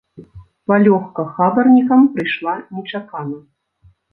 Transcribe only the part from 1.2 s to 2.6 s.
хабарнікам прыйшла